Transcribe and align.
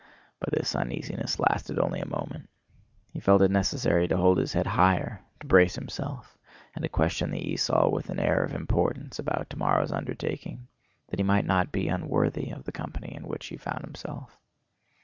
But 0.39 0.49
this 0.51 0.73
uneasiness 0.73 1.39
lasted 1.39 1.77
only 1.77 1.99
a 1.99 2.07
moment. 2.07 2.49
He 3.13 3.19
felt 3.19 3.43
it 3.43 3.51
necessary 3.51 4.07
to 4.07 4.17
hold 4.17 4.39
his 4.39 4.53
head 4.53 4.65
higher, 4.65 5.21
to 5.41 5.45
brace 5.45 5.75
himself, 5.75 6.39
and 6.73 6.81
to 6.81 6.89
question 6.89 7.29
the 7.29 7.53
esaul 7.53 7.91
with 7.91 8.09
an 8.09 8.19
air 8.19 8.41
of 8.43 8.55
importance 8.55 9.19
about 9.19 9.47
tomorrow's 9.51 9.91
undertaking, 9.91 10.67
that 11.09 11.19
he 11.19 11.23
might 11.23 11.45
not 11.45 11.71
be 11.71 11.87
unworthy 11.87 12.49
of 12.49 12.63
the 12.63 12.71
company 12.71 13.13
in 13.13 13.27
which 13.27 13.45
he 13.45 13.57
found 13.57 13.81
himself. 13.85 14.39